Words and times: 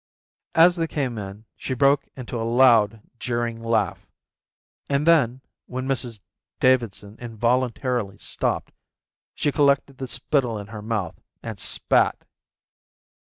As 0.55 0.77
they 0.77 0.87
came 0.87 1.19
in 1.19 1.45
she 1.55 1.75
broke 1.75 2.07
into 2.15 2.41
a 2.41 2.41
loud, 2.41 3.01
jeering 3.19 3.61
laugh; 3.61 4.07
and 4.89 5.05
then, 5.05 5.41
when 5.67 5.87
Mrs 5.87 6.19
Davidson 6.59 7.17
involuntarily 7.19 8.17
stopped, 8.17 8.71
she 9.35 9.51
collected 9.51 9.99
the 9.99 10.07
spittle 10.07 10.57
in 10.57 10.65
her 10.73 10.81
mouth 10.81 11.21
and 11.43 11.59
spat. 11.59 12.25